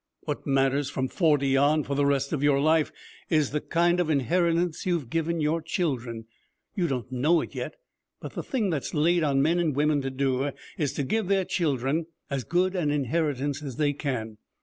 What 0.21 0.47
matters, 0.47 0.89
from 0.89 1.09
forty 1.09 1.55
on, 1.55 1.83
for 1.83 1.93
the 1.93 2.07
rest 2.07 2.33
of 2.33 2.41
your 2.41 2.59
life, 2.59 2.91
is 3.29 3.51
the 3.51 3.61
kind 3.61 3.99
of 3.99 4.09
inheritance 4.09 4.83
you've 4.87 5.11
given 5.11 5.39
your 5.39 5.61
children. 5.61 6.25
You 6.73 6.87
don't 6.87 7.11
know 7.11 7.39
it 7.41 7.53
yet, 7.53 7.75
but 8.19 8.33
the 8.33 8.41
thing 8.41 8.71
that's 8.71 8.95
laid 8.95 9.21
on 9.21 9.43
men 9.43 9.59
and 9.59 9.75
women 9.75 10.01
to 10.01 10.09
do 10.09 10.53
is 10.75 10.93
to 10.93 11.03
give 11.03 11.27
their 11.27 11.45
children 11.45 12.07
as 12.31 12.43
good 12.43 12.75
an 12.75 12.89
inheritance 12.89 13.61
as 13.61 13.75
they 13.75 13.93
can. 13.93 14.39